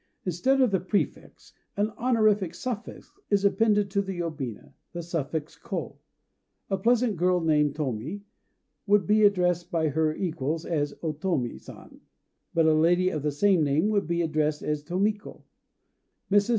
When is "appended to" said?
3.45-4.01